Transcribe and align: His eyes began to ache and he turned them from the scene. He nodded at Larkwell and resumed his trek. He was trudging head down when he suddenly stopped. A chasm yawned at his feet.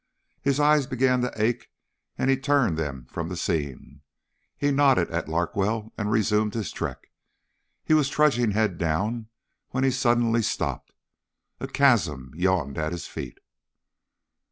His 0.41 0.59
eyes 0.59 0.87
began 0.87 1.21
to 1.21 1.31
ache 1.39 1.69
and 2.17 2.31
he 2.31 2.35
turned 2.35 2.75
them 2.75 3.05
from 3.07 3.29
the 3.29 3.37
scene. 3.37 4.01
He 4.57 4.71
nodded 4.71 5.11
at 5.11 5.29
Larkwell 5.29 5.93
and 5.95 6.09
resumed 6.09 6.55
his 6.55 6.71
trek. 6.71 7.11
He 7.83 7.93
was 7.93 8.09
trudging 8.09 8.49
head 8.49 8.79
down 8.79 9.27
when 9.69 9.83
he 9.83 9.91
suddenly 9.91 10.41
stopped. 10.41 10.93
A 11.59 11.67
chasm 11.67 12.31
yawned 12.33 12.79
at 12.79 12.93
his 12.93 13.05
feet. 13.05 13.37